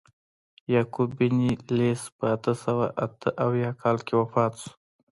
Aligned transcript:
یعقوب 0.73 1.09
بن 1.17 1.35
لیث 1.77 2.01
په 2.17 2.25
اته 2.35 2.53
سوه 2.63 2.85
اته 3.05 3.29
اویا 3.45 3.71
کال 3.81 3.97
کې 4.05 4.13
وفات 4.21 4.53
شو. 4.61 4.69